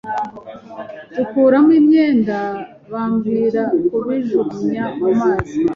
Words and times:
dukuramo 1.15 1.71
imyenda 1.79 2.37
bambwira 2.91 3.61
kubijugunya 3.91 4.83
mu 4.97 5.05
ruzi 5.15 5.55